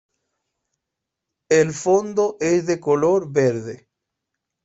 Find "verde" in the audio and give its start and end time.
3.31-3.87